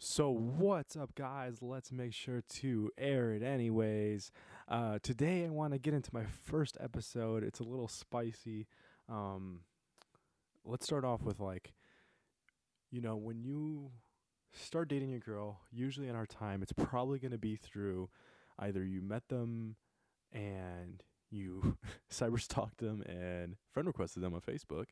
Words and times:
So, 0.00 0.30
what's 0.30 0.94
up, 0.94 1.16
guys? 1.16 1.60
Let's 1.60 1.90
make 1.90 2.14
sure 2.14 2.40
to 2.60 2.88
air 2.96 3.32
it 3.32 3.42
anyways. 3.42 4.30
Uh, 4.68 5.00
today, 5.02 5.44
I 5.44 5.48
want 5.48 5.72
to 5.72 5.80
get 5.80 5.92
into 5.92 6.10
my 6.14 6.22
first 6.44 6.76
episode. 6.78 7.42
It's 7.42 7.58
a 7.58 7.64
little 7.64 7.88
spicy. 7.88 8.68
Um, 9.08 9.62
let's 10.64 10.86
start 10.86 11.04
off 11.04 11.22
with 11.22 11.40
like, 11.40 11.72
you 12.92 13.00
know, 13.00 13.16
when 13.16 13.42
you 13.42 13.90
start 14.52 14.88
dating 14.88 15.14
a 15.14 15.18
girl, 15.18 15.62
usually 15.72 16.06
in 16.06 16.14
our 16.14 16.26
time, 16.26 16.62
it's 16.62 16.72
probably 16.72 17.18
going 17.18 17.32
to 17.32 17.36
be 17.36 17.56
through 17.56 18.08
either 18.56 18.84
you 18.84 19.02
met 19.02 19.26
them 19.26 19.74
and 20.32 21.02
you 21.28 21.76
cyber 22.08 22.40
stalked 22.40 22.78
them 22.78 23.02
and 23.02 23.56
friend 23.72 23.88
requested 23.88 24.22
them 24.22 24.32
on 24.32 24.42
Facebook, 24.42 24.86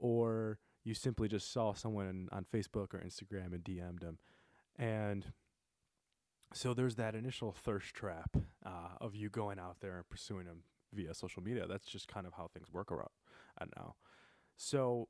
or 0.00 0.58
you 0.84 0.94
simply 0.94 1.28
just 1.28 1.52
saw 1.52 1.72
someone 1.72 2.28
on 2.30 2.44
Facebook 2.44 2.92
or 2.94 3.02
Instagram 3.04 3.52
and 3.52 3.64
DM'd 3.64 4.00
them. 4.00 4.18
And 4.78 5.32
so 6.52 6.74
there's 6.74 6.96
that 6.96 7.14
initial 7.14 7.52
thirst 7.52 7.94
trap 7.94 8.36
uh, 8.64 8.88
of 9.00 9.14
you 9.14 9.30
going 9.30 9.58
out 9.58 9.76
there 9.80 9.96
and 9.96 10.08
pursuing 10.08 10.46
them 10.46 10.62
via 10.92 11.14
social 11.14 11.42
media. 11.42 11.66
That's 11.66 11.86
just 11.86 12.06
kind 12.06 12.26
of 12.26 12.34
how 12.34 12.48
things 12.52 12.70
work 12.72 12.92
around 12.92 13.08
I 13.58 13.64
know. 13.76 13.94
So 14.56 15.08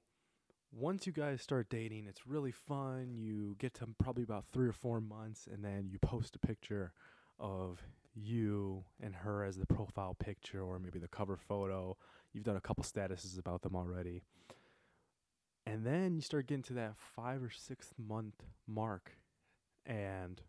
once 0.73 1.07
you 1.07 1.13
guys 1.13 1.43
start 1.43 1.69
dating, 1.69 2.07
it's 2.09 2.27
really 2.27 2.53
fun. 2.53 3.15
You 3.17 3.57
get 3.59 3.75
to 3.75 3.87
probably 3.99 4.23
about 4.23 4.47
three 4.47 4.69
or 4.69 4.73
four 4.73 5.01
months, 5.01 5.49
and 5.53 5.65
then 5.65 5.89
you 5.91 5.99
post 5.99 6.37
a 6.37 6.39
picture 6.39 6.93
of 7.39 7.81
you 8.15 8.85
and 9.01 9.15
her 9.15 9.45
as 9.45 9.57
the 9.57 9.67
profile 9.67 10.15
picture 10.15 10.63
or 10.63 10.79
maybe 10.79 10.99
the 10.99 11.09
cover 11.09 11.37
photo. 11.37 11.97
You've 12.33 12.45
done 12.45 12.57
a 12.57 12.61
couple 12.61 12.85
statuses 12.85 13.39
about 13.39 13.63
them 13.63 13.77
already. 13.77 14.23
And 15.67 15.85
then 15.87 16.15
you 16.15 16.21
start 16.21 16.47
getting 16.47 16.63
to 16.65 16.75
that 16.75 16.97
five 16.97 17.43
or 17.43 17.51
sixth 17.51 17.95
month 17.99 18.43
mark, 18.67 19.13
and 19.87 20.43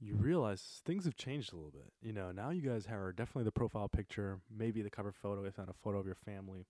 you 0.00 0.16
realize 0.16 0.80
things 0.84 1.04
have 1.04 1.14
changed 1.14 1.52
a 1.52 1.56
little 1.56 1.70
bit. 1.70 1.92
You 2.02 2.12
know, 2.12 2.32
now 2.32 2.50
you 2.50 2.62
guys 2.62 2.86
are 2.90 3.12
definitely 3.12 3.44
the 3.44 3.52
profile 3.52 3.88
picture, 3.88 4.40
maybe 4.50 4.82
the 4.82 4.90
cover 4.90 5.12
photo, 5.12 5.44
if 5.44 5.58
not 5.58 5.68
a 5.68 5.74
photo 5.74 5.98
of 5.98 6.06
your 6.06 6.16
family. 6.16 6.66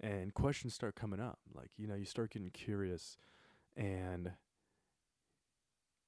And 0.00 0.34
questions 0.34 0.74
start 0.74 0.94
coming 0.94 1.20
up. 1.20 1.38
Like, 1.54 1.70
you 1.76 1.86
know, 1.86 1.94
you 1.94 2.04
start 2.04 2.32
getting 2.32 2.50
curious, 2.50 3.16
and, 3.76 4.32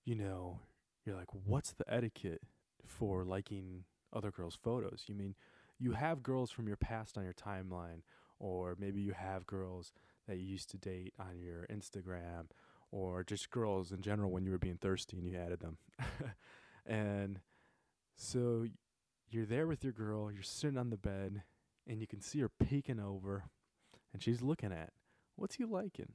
you 0.04 0.14
know, 0.14 0.60
you're 1.04 1.16
like, 1.16 1.32
what's 1.44 1.72
the 1.72 1.92
etiquette 1.92 2.42
for 2.84 3.24
liking 3.24 3.84
other 4.12 4.30
girls' 4.30 4.58
photos? 4.62 5.04
You 5.06 5.14
mean 5.14 5.34
you 5.78 5.92
have 5.92 6.22
girls 6.22 6.50
from 6.50 6.68
your 6.68 6.76
past 6.76 7.16
on 7.16 7.24
your 7.24 7.32
timeline 7.32 8.02
or 8.38 8.76
maybe 8.78 9.00
you 9.00 9.12
have 9.12 9.46
girls 9.46 9.92
that 10.26 10.36
you 10.38 10.44
used 10.44 10.70
to 10.70 10.78
date 10.78 11.14
on 11.18 11.38
your 11.38 11.66
Instagram 11.70 12.46
or 12.90 13.24
just 13.24 13.50
girls 13.50 13.92
in 13.92 14.00
general 14.00 14.30
when 14.30 14.44
you 14.44 14.52
were 14.52 14.58
being 14.58 14.78
thirsty 14.78 15.18
and 15.18 15.26
you 15.26 15.36
added 15.36 15.60
them. 15.60 15.78
and 16.86 17.40
so 18.16 18.66
you're 19.28 19.46
there 19.46 19.66
with 19.66 19.84
your 19.84 19.92
girl, 19.92 20.30
you're 20.30 20.42
sitting 20.42 20.78
on 20.78 20.90
the 20.90 20.96
bed 20.96 21.42
and 21.86 22.00
you 22.00 22.06
can 22.06 22.20
see 22.20 22.40
her 22.40 22.48
peeking 22.48 23.00
over 23.00 23.44
and 24.12 24.22
she's 24.22 24.42
looking 24.42 24.72
at 24.72 24.92
what's 25.36 25.56
he 25.56 25.64
liking? 25.64 26.12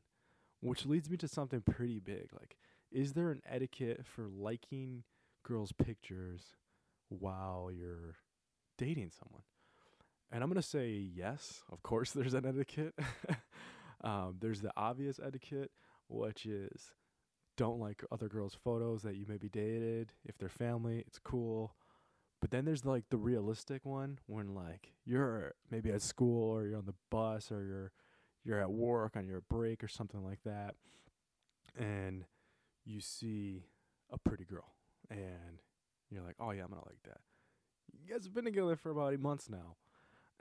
Which 0.59 0.85
leads 0.85 1.09
me 1.09 1.17
to 1.17 1.27
something 1.27 1.61
pretty 1.61 1.99
big. 1.99 2.29
Like, 2.33 2.55
is 2.91 3.13
there 3.13 3.31
an 3.31 3.41
etiquette 3.49 4.05
for 4.05 4.27
liking 4.27 5.03
girls' 5.43 5.71
pictures 5.71 6.55
while 7.09 7.71
you're 7.71 8.17
dating 8.77 9.11
someone? 9.11 9.43
And 10.31 10.43
I'm 10.43 10.49
going 10.49 10.61
to 10.61 10.67
say 10.67 10.89
yes, 10.89 11.61
of 11.71 11.83
course, 11.83 12.11
there's 12.15 12.33
an 12.33 12.45
etiquette. 12.45 12.93
um, 14.03 14.35
there's 14.39 14.61
the 14.61 14.71
obvious 14.77 15.19
etiquette, 15.23 15.71
which 16.07 16.45
is 16.45 16.93
don't 17.57 17.79
like 17.79 18.03
other 18.11 18.29
girls' 18.29 18.57
photos 18.63 19.03
that 19.03 19.15
you 19.15 19.25
maybe 19.27 19.49
dated. 19.49 20.13
If 20.25 20.37
they're 20.37 20.49
family, 20.49 21.03
it's 21.05 21.19
cool. 21.19 21.75
But 22.39 22.49
then 22.49 22.65
there's 22.65 22.85
like 22.85 23.03
the 23.09 23.17
realistic 23.17 23.85
one 23.85 24.19
when 24.25 24.55
like 24.55 24.93
you're 25.05 25.53
maybe 25.69 25.91
at 25.91 26.01
school 26.01 26.49
or 26.49 26.65
you're 26.65 26.77
on 26.77 26.87
the 26.87 26.95
bus 27.11 27.51
or 27.51 27.63
you're 27.63 27.91
you're 28.43 28.59
at 28.59 28.71
work 28.71 29.15
on 29.15 29.27
your 29.27 29.41
break 29.47 29.83
or 29.83 29.87
something 29.87 30.23
like 30.23 30.39
that 30.43 30.73
and 31.77 32.25
you 32.83 32.99
see 32.99 33.65
a 34.11 34.17
pretty 34.17 34.43
girl 34.43 34.73
and 35.11 35.61
you're 36.09 36.23
like, 36.23 36.35
"Oh 36.39 36.49
yeah, 36.49 36.63
I'm 36.63 36.69
going 36.69 36.81
to 36.81 36.87
like 36.87 37.03
that." 37.03 37.21
You 37.93 38.11
guys 38.11 38.25
have 38.25 38.33
been 38.33 38.45
together 38.45 38.75
for 38.75 38.89
about 38.89 39.13
8 39.13 39.19
months 39.19 39.49
now 39.49 39.75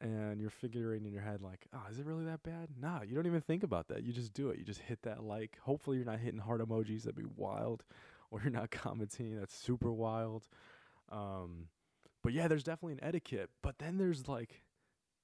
and 0.00 0.40
you're 0.40 0.50
figuring 0.50 1.04
in 1.04 1.12
your 1.12 1.22
head 1.22 1.42
like, 1.42 1.66
oh, 1.74 1.82
is 1.90 1.98
it 1.98 2.06
really 2.06 2.24
that 2.24 2.42
bad? 2.42 2.68
Nah, 2.80 3.02
you 3.02 3.14
don't 3.14 3.26
even 3.26 3.42
think 3.42 3.62
about 3.62 3.88
that. 3.88 4.02
You 4.02 4.12
just 4.12 4.32
do 4.32 4.48
it. 4.48 4.58
You 4.58 4.64
just 4.64 4.80
hit 4.80 5.02
that 5.02 5.22
like. 5.22 5.58
Hopefully, 5.62 5.96
you're 5.98 6.06
not 6.06 6.18
hitting 6.18 6.40
heart 6.40 6.60
emojis. 6.60 7.02
That'd 7.02 7.16
be 7.16 7.24
wild, 7.36 7.84
or 8.30 8.40
you're 8.42 8.50
not 8.50 8.70
commenting. 8.70 9.38
That's 9.38 9.54
super 9.54 9.92
wild. 9.92 10.48
Um, 11.10 11.66
but 12.22 12.32
yeah, 12.32 12.48
there's 12.48 12.64
definitely 12.64 12.94
an 12.94 13.04
etiquette. 13.04 13.50
But 13.62 13.78
then 13.78 13.98
there's 13.98 14.26
like 14.26 14.62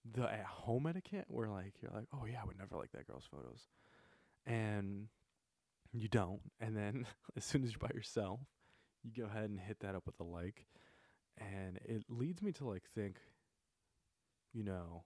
the 0.04 0.30
at 0.30 0.44
home 0.44 0.86
etiquette 0.86 1.26
where 1.28 1.48
like 1.48 1.74
you're 1.80 1.92
like, 1.92 2.08
oh 2.12 2.26
yeah, 2.30 2.40
I 2.42 2.46
would 2.46 2.58
never 2.58 2.76
like 2.76 2.92
that 2.92 3.06
girl's 3.06 3.28
photos, 3.30 3.68
and 4.46 5.08
you 5.94 6.08
don't. 6.08 6.40
And 6.60 6.76
then 6.76 7.06
as 7.36 7.44
soon 7.44 7.64
as 7.64 7.70
you're 7.70 7.88
by 7.88 7.94
yourself, 7.94 8.40
you 9.02 9.10
go 9.16 9.28
ahead 9.28 9.48
and 9.48 9.58
hit 9.58 9.80
that 9.80 9.94
up 9.94 10.04
with 10.04 10.20
a 10.20 10.24
like, 10.24 10.66
and 11.38 11.78
it 11.84 12.04
leads 12.10 12.42
me 12.42 12.52
to 12.52 12.66
like 12.66 12.84
think 12.94 13.16
you 14.56 14.64
know, 14.64 15.04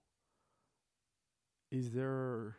is 1.69 1.91
there 1.91 2.55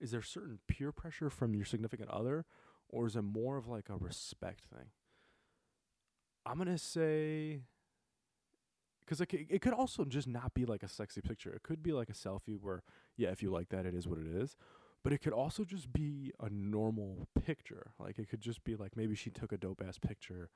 is 0.00 0.12
there 0.12 0.22
certain 0.22 0.60
peer 0.68 0.92
pressure 0.92 1.28
from 1.28 1.54
your 1.54 1.64
significant 1.64 2.08
other 2.08 2.44
or 2.88 3.06
is 3.06 3.16
it 3.16 3.22
more 3.22 3.56
of 3.56 3.66
like 3.66 3.88
a 3.88 3.96
respect 3.96 4.64
thing? 4.72 4.90
I'm 6.46 6.56
going 6.56 6.68
to 6.68 6.78
say 6.78 7.62
because 9.00 9.20
it, 9.20 9.32
it 9.48 9.60
could 9.60 9.72
also 9.72 10.04
just 10.04 10.28
not 10.28 10.54
be 10.54 10.64
like 10.64 10.84
a 10.84 10.88
sexy 10.88 11.20
picture. 11.20 11.52
It 11.52 11.64
could 11.64 11.82
be 11.82 11.92
like 11.92 12.08
a 12.08 12.14
selfie 12.14 12.58
where, 12.60 12.82
yeah, 13.16 13.30
if 13.30 13.42
you 13.42 13.50
like 13.50 13.68
that, 13.70 13.84
it 13.84 13.94
is 13.94 14.06
what 14.06 14.18
it 14.18 14.26
is. 14.26 14.56
But 15.02 15.12
it 15.12 15.18
could 15.18 15.32
also 15.32 15.64
just 15.64 15.92
be 15.92 16.32
a 16.40 16.48
normal 16.48 17.26
picture. 17.44 17.90
Like 17.98 18.20
it 18.20 18.28
could 18.28 18.40
just 18.40 18.62
be 18.62 18.76
like 18.76 18.96
maybe 18.96 19.16
she 19.16 19.30
took 19.30 19.50
a 19.50 19.56
dope 19.58 19.82
ass 19.86 19.98
picture, 19.98 20.50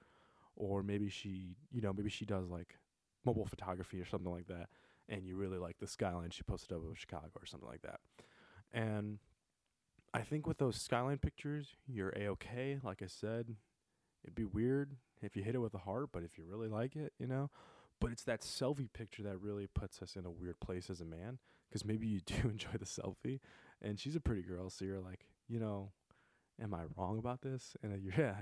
or 0.55 0.85
maybe 0.85 1.09
she, 1.09 1.57
you 1.73 1.81
know, 1.81 1.93
maybe 1.93 2.11
she 2.11 2.25
does 2.25 2.49
like 2.49 2.79
mobile 3.25 3.45
photography 3.45 4.01
or 4.01 4.07
something 4.07 4.31
like 4.31 4.47
that 4.47 4.69
and 5.09 5.27
you 5.27 5.37
really 5.37 5.59
like 5.59 5.79
the 5.79 5.87
skyline 5.87 6.31
she 6.31 6.43
posted 6.43 6.77
up 6.77 6.89
of 6.89 6.99
Chicago 6.99 7.31
or 7.37 7.47
something 7.47 7.69
like 7.69 7.83
that. 7.83 8.01
And 8.73 9.19
I 10.13 10.23
think 10.23 10.47
with 10.47 10.59
those 10.59 10.81
skyline 10.81 11.19
pictures, 11.19 11.75
you're 11.87 12.11
a 12.17 12.29
okay. 12.29 12.79
Like 12.83 13.03
I 13.03 13.07
said, 13.07 13.57
it'd 14.25 14.35
be 14.35 14.45
weird 14.45 14.97
if 15.23 15.37
you 15.37 15.43
hit 15.43 15.55
it 15.55 15.59
with 15.59 15.75
a 15.75 15.79
heart, 15.79 16.11
but 16.13 16.23
if 16.23 16.39
you 16.39 16.45
really 16.45 16.69
like 16.69 16.97
it, 16.97 17.13
you 17.19 17.27
know. 17.27 17.51
But 18.01 18.13
it's 18.13 18.25
that 18.25 18.43
selfie 18.43 18.93
picture 18.93 19.23
that 19.23 19.41
really 19.41 19.67
puts 19.67 20.03
us 20.03 20.17
in 20.17 20.27
a 20.27 20.31
weird 20.31 20.61
place 20.61 20.91
as 20.91 21.01
a 21.01 21.05
man, 21.05 21.39
because 21.69 21.85
maybe 21.85 22.07
you 22.07 22.21
do 22.21 22.35
enjoy 22.45 22.77
the 22.79 22.85
selfie, 22.85 23.41
and 23.81 23.99
she's 23.99 24.17
a 24.17 24.21
pretty 24.21 24.43
girl, 24.43 24.71
so 24.71 24.85
you're 24.85 25.01
like, 25.01 25.27
you 25.49 25.59
know, 25.59 25.93
am 26.63 26.75
I 26.75 26.83
wrong 26.97 27.19
about 27.19 27.43
this? 27.43 27.77
And 27.83 28.03
you're, 28.03 28.15
yeah, 28.19 28.35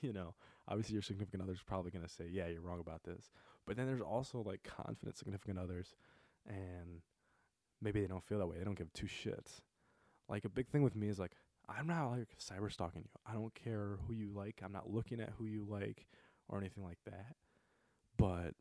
you 0.00 0.12
know, 0.12 0.34
obviously 0.68 0.94
your 0.94 1.02
significant 1.02 1.42
other's 1.42 1.62
probably 1.62 1.90
to 1.90 2.08
say, 2.08 2.26
yeah, 2.30 2.48
you're 2.48 2.62
wrong 2.62 2.80
about 2.80 3.02
this. 3.04 3.30
But 3.66 3.76
then 3.76 3.86
there's 3.86 4.00
also 4.00 4.42
like 4.42 4.62
confident 4.62 5.16
significant 5.16 5.58
others 5.58 5.94
and 6.46 7.00
maybe 7.80 8.00
they 8.00 8.06
don't 8.06 8.22
feel 8.22 8.38
that 8.38 8.46
way. 8.46 8.56
They 8.58 8.64
don't 8.64 8.78
give 8.78 8.92
two 8.92 9.06
shits. 9.06 9.60
Like 10.28 10.44
a 10.44 10.48
big 10.48 10.68
thing 10.68 10.82
with 10.82 10.96
me 10.96 11.08
is 11.08 11.18
like, 11.18 11.32
I'm 11.68 11.86
not 11.86 12.10
like 12.10 12.28
cyber 12.38 12.72
stalking 12.72 13.02
you. 13.02 13.10
I 13.26 13.32
don't 13.32 13.54
care 13.54 13.98
who 14.06 14.14
you 14.14 14.30
like. 14.34 14.60
I'm 14.64 14.72
not 14.72 14.92
looking 14.92 15.20
at 15.20 15.32
who 15.36 15.46
you 15.46 15.66
like 15.68 16.06
or 16.48 16.58
anything 16.58 16.84
like 16.84 16.98
that. 17.06 17.34
But 18.16 18.54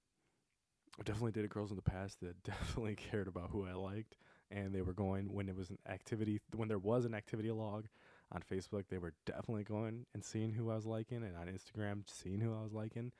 I 0.99 1.03
definitely 1.03 1.33
dated 1.33 1.51
girls 1.51 1.69
in 1.69 1.75
the 1.75 1.83
past 1.83 2.19
that 2.21 2.41
definitely 2.43 2.95
cared 2.95 3.27
about 3.27 3.51
who 3.51 3.65
I 3.65 3.73
liked 3.73 4.15
and 4.51 4.73
they 4.73 4.81
were 4.81 4.93
going 4.93 5.33
when 5.33 5.49
it 5.49 5.55
was 5.55 5.71
an 5.71 5.79
activity 5.89 6.39
when 6.55 6.67
there 6.67 6.77
was 6.77 7.05
an 7.05 7.15
activity 7.15 7.51
log 7.51 7.87
on 8.31 8.41
Facebook, 8.41 8.85
they 8.89 8.97
were 8.97 9.13
definitely 9.25 9.63
going 9.63 10.05
and 10.13 10.23
seeing 10.23 10.51
who 10.51 10.71
I 10.71 10.75
was 10.75 10.85
liking, 10.85 11.23
and 11.23 11.35
on 11.37 11.47
Instagram, 11.47 12.03
seeing 12.07 12.39
who 12.39 12.55
I 12.55 12.63
was 12.63 12.73
liking. 12.73 13.11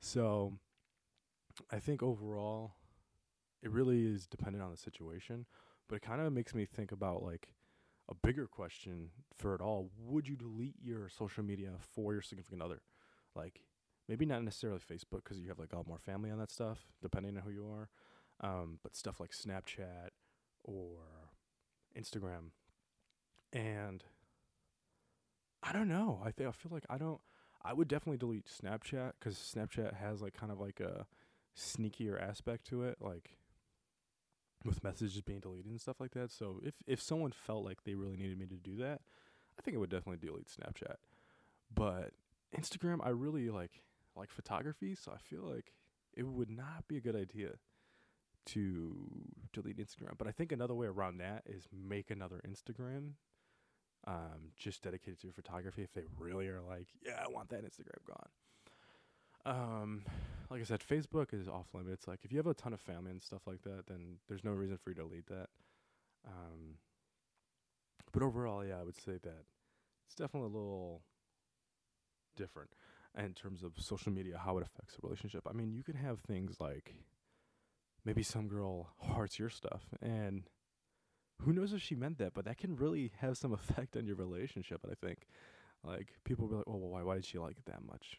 So 0.00 0.52
I 1.70 1.78
think 1.78 2.02
overall, 2.02 2.74
it 3.62 3.70
really 3.70 4.06
is 4.06 4.26
dependent 4.26 4.62
on 4.62 4.70
the 4.70 4.76
situation, 4.76 5.46
but 5.88 5.96
it 5.96 6.02
kind 6.02 6.20
of 6.20 6.32
makes 6.32 6.54
me 6.54 6.64
think 6.64 6.92
about 6.92 7.22
like 7.22 7.48
a 8.08 8.14
bigger 8.14 8.46
question 8.46 9.10
for 9.36 9.54
it 9.54 9.60
all. 9.60 9.90
Would 9.98 10.28
you 10.28 10.36
delete 10.36 10.76
your 10.82 11.08
social 11.08 11.42
media 11.42 11.70
for 11.94 12.12
your 12.12 12.22
significant 12.22 12.62
other? 12.62 12.82
Like, 13.34 13.62
maybe 14.08 14.26
not 14.26 14.42
necessarily 14.42 14.78
Facebook 14.80 15.24
because 15.24 15.38
you 15.38 15.48
have 15.48 15.58
like 15.58 15.72
a 15.72 15.76
lot 15.76 15.88
more 15.88 15.98
family 15.98 16.30
on 16.30 16.38
that 16.38 16.50
stuff, 16.50 16.86
depending 17.00 17.36
on 17.36 17.42
who 17.42 17.50
you 17.50 17.66
are. 17.66 17.88
Um, 18.40 18.78
but 18.82 18.96
stuff 18.96 19.20
like 19.20 19.30
Snapchat 19.30 20.10
or 20.64 20.98
Instagram. 21.98 22.50
And 23.52 24.02
I 25.62 25.72
don't 25.72 25.88
know. 25.88 26.20
I 26.24 26.30
think 26.30 26.48
I 26.48 26.52
feel 26.52 26.72
like 26.72 26.84
I 26.90 26.98
don't. 26.98 27.20
I 27.64 27.72
would 27.72 27.88
definitely 27.88 28.18
delete 28.18 28.46
Snapchat 28.46 29.12
because 29.18 29.36
Snapchat 29.36 29.94
has 29.94 30.20
like 30.20 30.34
kind 30.34 30.52
of 30.52 30.60
like 30.60 30.80
a 30.80 31.06
sneakier 31.56 32.20
aspect 32.20 32.66
to 32.68 32.82
it, 32.82 32.96
like 33.00 33.38
with 34.64 34.82
messages 34.82 35.20
being 35.20 35.40
deleted 35.40 35.70
and 35.70 35.80
stuff 35.80 36.00
like 36.00 36.12
that. 36.12 36.30
So 36.30 36.60
if 36.62 36.74
if 36.86 37.00
someone 37.00 37.32
felt 37.32 37.64
like 37.64 37.84
they 37.84 37.94
really 37.94 38.16
needed 38.16 38.38
me 38.38 38.46
to 38.46 38.56
do 38.56 38.76
that, 38.76 39.00
I 39.58 39.62
think 39.62 39.74
it 39.74 39.78
would 39.78 39.90
definitely 39.90 40.26
delete 40.26 40.48
Snapchat. 40.48 40.96
But 41.72 42.12
Instagram, 42.56 42.98
I 43.04 43.10
really 43.10 43.50
like 43.50 43.82
like 44.16 44.30
photography, 44.30 44.94
so 44.94 45.12
I 45.12 45.18
feel 45.18 45.42
like 45.42 45.72
it 46.16 46.26
would 46.26 46.50
not 46.50 46.86
be 46.88 46.96
a 46.96 47.00
good 47.00 47.16
idea 47.16 47.50
to 48.46 48.94
delete 49.52 49.78
Instagram. 49.78 50.16
But 50.18 50.28
I 50.28 50.32
think 50.32 50.52
another 50.52 50.74
way 50.74 50.86
around 50.86 51.18
that 51.18 51.42
is 51.46 51.68
make 51.72 52.10
another 52.10 52.40
Instagram 52.46 53.12
um, 54.06 54.52
just 54.56 54.82
dedicated 54.82 55.20
to 55.20 55.26
your 55.26 55.34
photography 55.34 55.82
if 55.82 55.92
they 55.92 56.04
really 56.18 56.48
are 56.48 56.60
like, 56.60 56.88
yeah, 57.04 57.22
I 57.24 57.30
want 57.30 57.48
that 57.50 57.64
Instagram 57.64 58.04
gone. 58.06 58.28
Um, 59.46 60.02
like 60.50 60.60
I 60.60 60.64
said, 60.64 60.80
Facebook 60.80 61.32
is 61.32 61.48
off 61.48 61.66
limits. 61.74 62.06
Like 62.06 62.20
if 62.22 62.32
you 62.32 62.38
have 62.38 62.46
a 62.46 62.54
ton 62.54 62.72
of 62.72 62.80
family 62.80 63.10
and 63.10 63.22
stuff 63.22 63.42
like 63.46 63.62
that, 63.62 63.86
then 63.88 64.16
there's 64.28 64.44
no 64.44 64.52
reason 64.52 64.78
for 64.78 64.90
you 64.90 64.96
to 64.96 65.02
delete 65.02 65.26
that. 65.26 65.48
Um, 66.26 66.76
but 68.12 68.22
overall, 68.22 68.64
yeah, 68.64 68.80
I 68.80 68.84
would 68.84 68.96
say 68.96 69.18
that 69.22 69.44
it's 70.06 70.14
definitely 70.14 70.50
a 70.50 70.58
little 70.58 71.02
different 72.36 72.70
in 73.18 73.34
terms 73.34 73.62
of 73.62 73.72
social 73.78 74.12
media, 74.12 74.40
how 74.42 74.58
it 74.58 74.66
affects 74.66 74.96
a 74.96 75.06
relationship. 75.06 75.42
I 75.48 75.52
mean, 75.52 75.72
you 75.72 75.82
can 75.82 75.94
have 75.94 76.20
things 76.20 76.56
like 76.60 76.94
maybe 78.04 78.22
some 78.22 78.48
girl 78.48 78.90
hearts 79.00 79.38
your 79.38 79.50
stuff 79.50 79.82
and 80.02 80.44
who 81.42 81.52
knows 81.52 81.72
if 81.72 81.82
she 81.82 81.94
meant 81.94 82.18
that, 82.18 82.34
but 82.34 82.44
that 82.44 82.58
can 82.58 82.76
really 82.76 83.12
have 83.18 83.36
some 83.36 83.52
effect 83.52 83.96
on 83.96 84.06
your 84.06 84.16
relationship, 84.16 84.80
I 84.90 84.94
think. 84.94 85.26
Like 85.82 86.14
people 86.24 86.46
will 86.46 86.50
be 86.50 86.56
like, 86.58 86.64
"Oh, 86.66 86.76
well, 86.76 86.88
why 86.90 87.02
why 87.02 87.14
did 87.16 87.26
she 87.26 87.38
like 87.38 87.58
it 87.58 87.66
that 87.66 87.84
much?" 87.84 88.18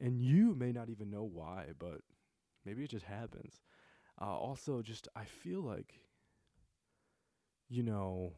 And 0.00 0.20
you 0.20 0.54
may 0.54 0.72
not 0.72 0.88
even 0.88 1.10
know 1.10 1.28
why, 1.30 1.66
but 1.78 2.00
maybe 2.64 2.84
it 2.84 2.90
just 2.90 3.04
happens. 3.04 3.60
Uh, 4.20 4.36
also, 4.36 4.82
just 4.82 5.08
I 5.14 5.24
feel 5.24 5.60
like 5.60 6.00
you 7.68 7.82
know 7.82 8.32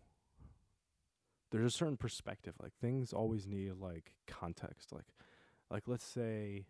there's 1.50 1.74
a 1.74 1.78
certain 1.78 1.96
perspective. 1.96 2.54
Like 2.60 2.72
things 2.80 3.12
always 3.12 3.46
need 3.46 3.72
like 3.80 4.12
context. 4.26 4.92
Like 4.92 5.06
like 5.70 5.84
let's 5.86 6.04
say 6.04 6.66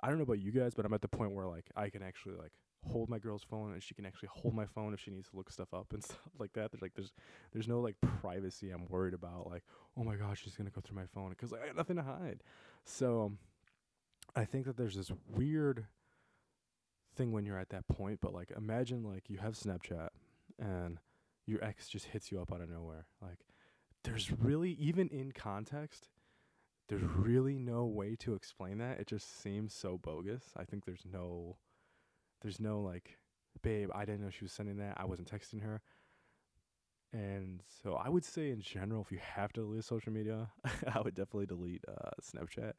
I 0.00 0.08
don't 0.08 0.18
know 0.18 0.24
about 0.24 0.40
you 0.40 0.52
guys, 0.52 0.74
but 0.74 0.84
I'm 0.84 0.94
at 0.94 1.02
the 1.02 1.08
point 1.08 1.32
where 1.32 1.46
like 1.46 1.66
I 1.76 1.90
can 1.90 2.02
actually 2.02 2.36
like 2.36 2.52
hold 2.86 3.10
my 3.10 3.18
girl's 3.18 3.42
phone 3.42 3.72
and 3.72 3.82
she 3.82 3.94
can 3.94 4.06
actually 4.06 4.30
hold 4.32 4.54
my 4.54 4.64
phone 4.64 4.94
if 4.94 5.00
she 5.00 5.10
needs 5.10 5.28
to 5.28 5.36
look 5.36 5.50
stuff 5.50 5.74
up 5.74 5.92
and 5.92 6.02
stuff 6.04 6.18
like 6.38 6.52
that. 6.54 6.70
There's 6.72 6.82
like 6.82 6.94
there's 6.94 7.12
there's 7.52 7.68
no 7.68 7.80
like 7.80 7.96
privacy 8.20 8.70
I'm 8.70 8.86
worried 8.88 9.14
about 9.14 9.48
like 9.48 9.64
oh 9.96 10.04
my 10.04 10.16
gosh 10.16 10.42
she's 10.42 10.54
gonna 10.54 10.70
go 10.70 10.80
through 10.80 10.96
my 10.96 11.06
phone 11.14 11.30
because 11.30 11.52
I 11.52 11.66
got 11.66 11.76
nothing 11.76 11.96
to 11.96 12.02
hide. 12.02 12.42
So 12.84 13.22
um, 13.24 13.38
I 14.36 14.44
think 14.44 14.66
that 14.66 14.76
there's 14.76 14.96
this 14.96 15.12
weird 15.28 15.86
thing 17.16 17.32
when 17.32 17.44
you're 17.44 17.58
at 17.58 17.70
that 17.70 17.88
point. 17.88 18.20
But 18.20 18.32
like 18.32 18.52
imagine 18.56 19.02
like 19.02 19.28
you 19.28 19.38
have 19.38 19.54
Snapchat 19.54 20.08
and 20.58 20.98
your 21.46 21.62
ex 21.64 21.88
just 21.88 22.06
hits 22.06 22.30
you 22.30 22.40
up 22.40 22.52
out 22.52 22.60
of 22.60 22.70
nowhere. 22.70 23.06
Like 23.20 23.40
there's 24.04 24.30
really 24.32 24.72
even 24.72 25.08
in 25.08 25.32
context 25.32 26.08
there's 26.90 27.02
really 27.02 27.56
no 27.56 27.84
way 27.84 28.16
to 28.16 28.34
explain 28.34 28.78
that. 28.78 28.98
It 28.98 29.06
just 29.06 29.40
seems 29.40 29.72
so 29.72 29.96
bogus. 29.96 30.42
I 30.56 30.64
think 30.64 30.84
there's 30.84 31.04
no 31.10 31.56
there's 32.42 32.58
no 32.58 32.80
like 32.80 33.18
babe, 33.62 33.90
I 33.94 34.04
didn't 34.04 34.22
know 34.22 34.30
she 34.30 34.44
was 34.44 34.52
sending 34.52 34.78
that. 34.78 34.96
I 34.96 35.04
wasn't 35.04 35.30
texting 35.30 35.62
her. 35.62 35.82
And 37.12 37.62
so 37.82 37.94
I 37.94 38.08
would 38.08 38.24
say 38.24 38.50
in 38.50 38.60
general 38.60 39.02
if 39.02 39.12
you 39.12 39.18
have 39.18 39.52
to 39.52 39.60
delete 39.60 39.84
social 39.84 40.12
media, 40.12 40.50
I 40.92 41.00
would 41.00 41.14
definitely 41.14 41.46
delete 41.46 41.84
uh, 41.86 42.10
Snapchat. 42.20 42.72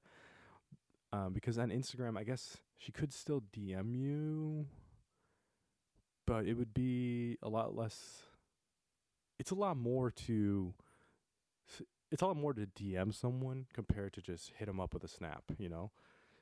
Um, 1.14 1.34
because 1.34 1.58
on 1.58 1.70
Instagram, 1.70 2.18
I 2.18 2.24
guess 2.24 2.58
she 2.78 2.92
could 2.92 3.14
still 3.14 3.44
DM 3.56 3.96
you, 3.96 4.66
but 6.26 6.46
it 6.46 6.54
would 6.54 6.74
be 6.74 7.38
a 7.44 7.50
lot 7.50 7.76
less. 7.76 8.24
It's 9.40 9.52
a 9.52 9.56
lot 9.56 9.76
more 9.76 10.12
to 10.12 10.74
it's 12.12 12.22
a 12.22 12.26
lot 12.26 12.36
more 12.36 12.54
to 12.54 12.68
DM 12.68 13.14
someone 13.14 13.66
compared 13.74 14.14
to 14.14 14.22
just 14.22 14.52
hit 14.58 14.66
them 14.66 14.80
up 14.80 14.94
with 14.94 15.04
a 15.04 15.08
snap, 15.08 15.44
you 15.58 15.70
know? 15.70 15.92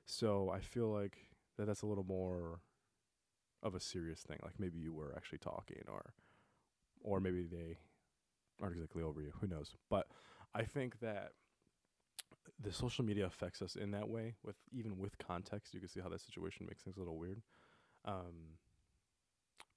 So 0.06 0.50
I 0.50 0.60
feel 0.60 0.88
like 0.88 1.18
that 1.58 1.68
that's 1.68 1.84
a 1.84 1.86
little 1.86 2.04
more 2.04 2.62
of 3.62 3.76
a 3.76 3.80
serious 3.80 4.22
thing. 4.22 4.40
Like 4.44 4.60
maybe 4.60 4.80
you 4.80 4.92
were 4.92 5.14
actually 5.16 5.38
talking 5.38 5.84
or 5.88 6.14
or 7.02 7.20
maybe 7.20 7.46
they 7.46 7.78
aren't 8.62 8.76
exactly 8.76 9.04
over 9.04 9.22
you. 9.22 9.32
Who 9.40 9.48
knows? 9.48 9.76
But 9.90 10.08
I 10.56 10.64
think 10.64 11.00
that 11.00 11.34
the 12.62 12.74
social 12.74 13.06
media 13.06 13.26
affects 13.26 13.62
us 13.62 13.76
in 13.76 13.92
that 13.92 14.10
way 14.10 14.36
with 14.44 14.56
even 14.72 14.98
with 14.98 15.18
context 15.18 15.74
you 15.74 15.80
can 15.80 15.90
see 15.90 16.02
how 16.02 16.10
that 16.10 16.22
situation 16.22 16.66
makes 16.68 16.84
things 16.84 16.98
a 16.98 17.00
little 17.00 17.18
weird 17.18 17.42
um, 18.06 18.58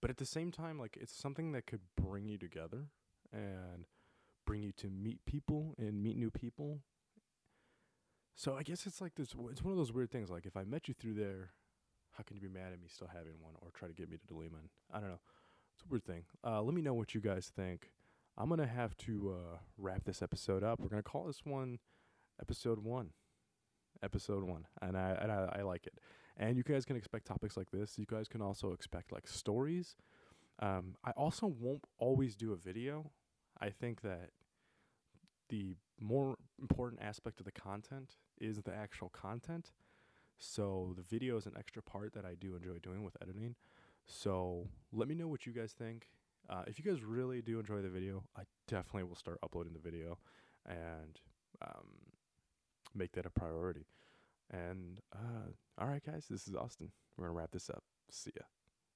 but 0.00 0.11
at 0.11 0.17
the 0.17 0.26
same 0.26 0.50
time 0.50 0.79
like 0.79 0.99
it's 1.00 1.14
something 1.14 1.53
that 1.53 1.67
could 1.67 1.81
bring 1.97 2.29
you 2.29 2.38
together 2.38 2.88
and 3.32 3.87
bring 4.44 4.62
you 4.62 4.73
to 4.73 4.88
meet 4.88 5.25
people 5.25 5.75
and 5.79 6.03
meet 6.03 6.17
new 6.17 6.31
people. 6.31 6.81
So 8.35 8.56
I 8.56 8.62
guess 8.62 8.87
it's 8.87 9.00
like 9.00 9.14
this. 9.14 9.35
It's 9.50 9.62
one 9.62 9.73
of 9.73 9.79
those 9.79 9.93
weird 9.93 10.11
things. 10.11 10.31
Like 10.31 10.47
if 10.47 10.56
I 10.56 10.64
met 10.64 10.88
you 10.88 10.94
through 10.94 11.14
there, 11.14 11.50
how 12.12 12.25
can 12.25 12.37
you 12.37 12.43
be 12.43 12.49
mad 12.49 12.73
at 12.73 12.81
me 12.81 12.88
still 12.88 13.09
having 13.12 13.35
one, 13.41 13.55
or 13.61 13.70
try 13.73 13.88
to 13.88 13.94
get 13.94 14.11
me 14.11 14.17
to 14.17 14.26
delete 14.26 14.53
mine? 14.53 14.69
I 14.93 15.00
don't 15.00 15.09
know. 15.09 15.20
It's 15.75 15.85
a 15.85 15.88
weird 15.88 16.05
thing. 16.05 16.25
Uh, 16.44 16.62
let 16.62 16.75
me 16.75 16.82
know 16.82 16.94
what 16.94 17.14
you 17.14 17.20
guys 17.20 17.50
think. 17.55 17.91
I'm 18.37 18.49
gonna 18.49 18.67
have 18.67 18.97
to 18.99 19.35
uh, 19.37 19.59
wrap 19.79 20.05
this 20.05 20.23
episode 20.23 20.62
up. 20.62 20.81
We're 20.81 20.88
gonna 20.88 21.03
call 21.03 21.25
this 21.25 21.44
one 21.44 21.79
episode 22.40 22.79
one. 22.79 23.11
Episode 24.02 24.43
one, 24.43 24.67
and 24.81 24.96
I 24.96 25.17
and 25.20 25.31
I, 25.31 25.58
I 25.58 25.62
like 25.62 25.87
it. 25.87 25.99
And 26.37 26.56
you 26.56 26.64
guys 26.64 26.84
can 26.84 26.96
expect 26.96 27.26
topics 27.26 27.56
like 27.56 27.70
this. 27.70 27.99
You 27.99 28.06
guys 28.06 28.26
can 28.26 28.43
also 28.43 28.73
expect 28.73 29.12
like 29.12 29.29
stories. 29.29 29.96
Um, 30.61 30.96
I 31.05 31.12
also 31.12 31.46
won't 31.46 31.84
always 31.99 32.34
do 32.34 32.52
a 32.52 32.56
video. 32.56 33.12
I 33.61 33.70
think 33.70 34.00
that 34.02 34.31
the 35.50 35.76
more 36.00 36.37
important 36.61 37.02
aspect 37.02 37.38
of 37.38 37.46
the 37.46 37.52
content 37.52 38.17
is 38.40 38.62
the 38.62 38.75
actual 38.75 39.11
content. 39.11 39.70
So 40.38 40.94
the 40.96 41.02
video 41.02 41.37
is 41.37 41.46
an 41.46 41.52
extra 41.56 41.82
part 41.82 42.14
that 42.14 42.25
I 42.25 42.35
do 42.35 42.56
enjoy 42.56 42.78
doing 42.82 43.05
with 43.05 43.17
editing. 43.23 43.55
So 44.06 44.67
let 44.93 45.06
me 45.06 45.14
know 45.14 45.28
what 45.28 45.46
you 45.46 45.52
guys 45.52 45.73
think. 45.73 46.08
Uh, 46.50 46.62
if 46.67 46.78
you 46.78 46.85
guys 46.85 47.05
really 47.05 47.40
do 47.40 47.61
enjoy 47.61 47.82
the 47.82 47.88
video, 47.88 48.25
I 48.37 48.43
definitely 48.67 49.05
will 49.05 49.17
start 49.17 49.38
uploading 49.44 49.75
the 49.75 49.78
video 49.78 50.19
and 50.67 51.20
um, 51.64 51.87
make 52.94 53.12
that 53.12 53.26
a 53.26 53.30
priority. 53.30 53.86
And 54.50 55.00
uh, 55.14 55.50
all 55.78 55.88
right, 55.88 56.04
guys, 56.04 56.26
this 56.28 56.46
is 56.46 56.54
Austin. 56.54 56.90
We're 57.16 57.26
gonna 57.26 57.38
wrap 57.38 57.52
this 57.52 57.70
up. 57.70 57.84
See 58.10 58.32
ya. 58.36 58.42